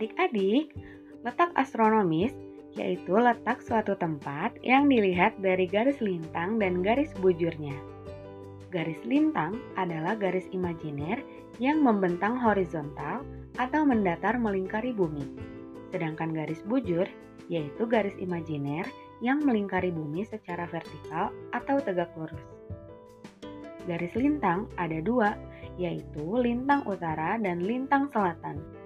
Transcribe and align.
Adik-adik, 0.00 0.72
letak 1.28 1.52
astronomis 1.60 2.32
yaitu 2.72 3.12
letak 3.20 3.60
suatu 3.60 3.92
tempat 4.00 4.56
yang 4.64 4.88
dilihat 4.88 5.36
dari 5.44 5.68
garis 5.68 6.00
lintang 6.00 6.56
dan 6.56 6.80
garis 6.80 7.12
bujurnya. 7.20 7.76
Garis 8.72 8.96
lintang 9.04 9.60
adalah 9.76 10.16
garis 10.16 10.48
imajiner 10.56 11.20
yang 11.60 11.84
membentang 11.84 12.32
horizontal 12.40 13.28
atau 13.60 13.84
mendatar 13.84 14.40
melingkari 14.40 14.96
bumi. 14.96 15.36
Sedangkan 15.92 16.32
garis 16.32 16.64
bujur 16.64 17.04
yaitu 17.52 17.84
garis 17.84 18.16
imajiner 18.16 18.88
yang 19.20 19.44
melingkari 19.44 19.92
bumi 19.92 20.24
secara 20.24 20.64
vertikal 20.72 21.28
atau 21.52 21.76
tegak 21.76 22.08
lurus. 22.16 22.40
Garis 23.84 24.16
lintang 24.16 24.64
ada 24.80 24.96
dua, 25.04 25.36
yaitu 25.76 26.24
lintang 26.40 26.88
utara 26.88 27.36
dan 27.36 27.60
lintang 27.60 28.08
selatan. 28.08 28.79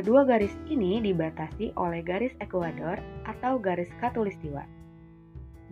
Kedua 0.00 0.24
garis 0.24 0.56
ini 0.64 0.96
dibatasi 1.04 1.76
oleh 1.76 2.00
garis 2.00 2.32
ekuador 2.40 2.96
atau 3.28 3.60
garis 3.60 3.92
katulistiwa. 4.00 4.64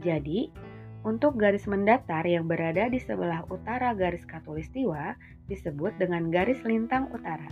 Jadi, 0.04 0.52
untuk 1.00 1.40
garis 1.40 1.64
mendatar 1.64 2.28
yang 2.28 2.44
berada 2.44 2.92
di 2.92 3.00
sebelah 3.00 3.48
utara 3.48 3.96
garis 3.96 4.28
katulistiwa 4.28 5.16
disebut 5.48 5.96
dengan 5.96 6.28
garis 6.28 6.60
lintang 6.68 7.08
utara. 7.08 7.48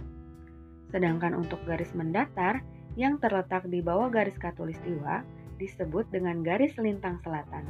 Sedangkan 0.92 1.32
untuk 1.32 1.64
garis 1.64 1.96
mendatar 1.96 2.60
yang 2.92 3.16
terletak 3.24 3.64
di 3.72 3.80
bawah 3.80 4.12
garis 4.12 4.36
katulistiwa 4.36 5.24
disebut 5.56 6.04
dengan 6.12 6.44
garis 6.44 6.76
lintang 6.76 7.16
selatan. 7.24 7.64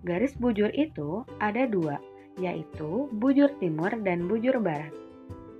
Garis 0.00 0.32
bujur 0.40 0.72
itu 0.72 1.28
ada 1.44 1.68
dua, 1.68 2.00
yaitu 2.40 3.04
bujur 3.20 3.52
timur 3.60 3.92
dan 4.00 4.32
bujur 4.32 4.56
barat. 4.64 4.96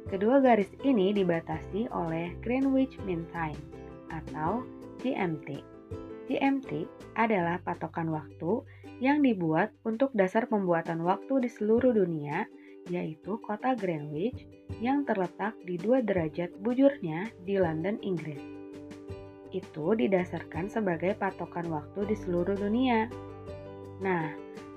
Kedua 0.04 0.36
garis 0.44 0.68
ini 0.84 1.16
dibatasi 1.16 1.88
oleh 1.88 2.36
Greenwich 2.44 3.00
Mean 3.08 3.24
Time 3.32 3.56
atau 4.12 4.60
GMT. 5.00 5.64
GMT 6.28 6.70
adalah 7.16 7.56
patokan 7.64 8.12
waktu 8.12 8.64
yang 9.00 9.24
dibuat 9.24 9.72
untuk 9.84 10.12
dasar 10.12 10.44
pembuatan 10.48 11.04
waktu 11.04 11.44
di 11.44 11.50
seluruh 11.50 11.96
dunia, 11.96 12.44
yaitu 12.92 13.40
kota 13.40 13.72
Greenwich 13.72 14.44
yang 14.80 15.08
terletak 15.08 15.56
di 15.64 15.80
dua 15.80 16.04
derajat 16.04 16.52
bujurnya 16.60 17.32
di 17.48 17.56
London, 17.56 17.96
Inggris. 18.04 18.40
Itu 19.56 19.96
didasarkan 19.96 20.68
sebagai 20.68 21.16
patokan 21.16 21.68
waktu 21.72 22.12
di 22.12 22.16
seluruh 22.16 22.56
dunia. 22.56 23.08
Nah, 24.04 24.32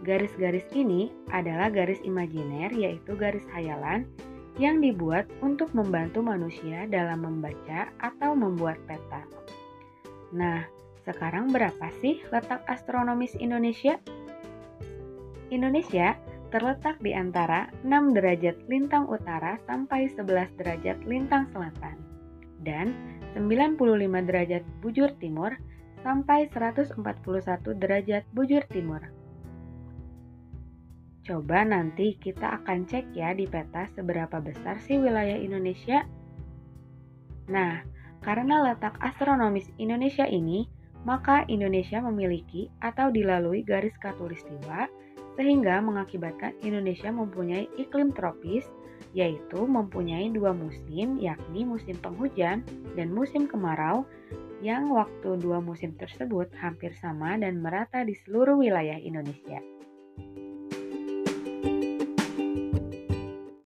garis-garis 0.07 0.67
ini 0.71 1.09
adalah 1.33 1.67
garis 1.67 1.99
imajiner, 2.05 2.71
yaitu 2.71 3.17
garis 3.17 3.43
hayalan 3.52 4.05
yang 4.58 4.81
dibuat 4.81 5.30
untuk 5.45 5.69
membantu 5.77 6.25
manusia 6.25 6.89
dalam 6.89 7.22
membaca 7.22 7.94
atau 8.02 8.33
membuat 8.33 8.81
peta. 8.89 9.22
Nah, 10.33 10.66
sekarang 11.05 11.53
berapa 11.53 11.88
sih 12.02 12.19
letak 12.33 12.66
astronomis 12.67 13.38
Indonesia? 13.38 14.02
Indonesia 15.47 16.17
terletak 16.52 16.99
di 16.99 17.16
antara 17.16 17.72
6 17.83 18.16
derajat 18.16 18.67
lintang 18.67 19.08
utara 19.08 19.59
sampai 19.67 20.11
11 20.11 20.59
derajat 20.59 20.97
lintang 21.08 21.47
selatan 21.52 21.95
dan 22.64 22.92
95 23.36 23.77
derajat 24.27 24.64
bujur 24.81 25.11
timur 25.21 25.53
sampai 26.02 26.47
141 26.52 26.97
derajat 27.77 28.23
bujur 28.31 28.64
timur. 28.71 29.03
Coba 31.28 31.67
nanti 31.67 32.16
kita 32.16 32.64
akan 32.64 32.88
cek 32.88 33.11
ya 33.11 33.36
di 33.36 33.44
peta 33.44 33.83
seberapa 34.00 34.39
besar 34.39 34.80
sih 34.80 34.95
wilayah 34.95 35.36
Indonesia. 35.36 36.08
Nah, 37.52 37.83
karena 38.23 38.64
letak 38.64 38.95
astronomis 39.03 39.67
Indonesia 39.75 40.23
ini, 40.23 40.71
maka 41.04 41.43
Indonesia 41.52 41.99
memiliki 41.99 42.71
atau 42.80 43.11
dilalui 43.11 43.67
garis 43.67 43.92
katulistiwa 43.99 44.87
sehingga 45.36 45.83
mengakibatkan 45.83 46.55
Indonesia 46.64 47.11
mempunyai 47.11 47.67
iklim 47.76 48.16
tropis, 48.16 48.64
yaitu 49.11 49.67
mempunyai 49.67 50.32
dua 50.32 50.55
musim, 50.55 51.20
yakni 51.20 51.67
musim 51.67 51.99
penghujan 51.99 52.64
dan 52.95 53.11
musim 53.11 53.52
kemarau, 53.52 54.08
yang 54.64 54.89
waktu 54.95 55.36
dua 55.43 55.60
musim 55.60 55.92
tersebut 55.99 56.49
hampir 56.55 56.95
sama 56.98 57.36
dan 57.36 57.60
merata 57.60 58.02
di 58.08 58.16
seluruh 58.16 58.58
wilayah 58.58 58.98
Indonesia. 58.98 59.60